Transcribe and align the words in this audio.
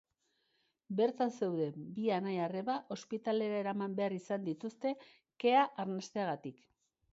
Bertan 0.99 1.33
zeuden 1.39 1.83
bi 1.97 2.07
anai-arreba 2.15 2.79
ospitalera 2.97 3.61
eraman 3.67 3.95
behar 4.01 4.17
izan 4.19 4.49
dituzte 4.51 4.97
kea 5.45 5.71
arnasteagatik. 5.87 6.61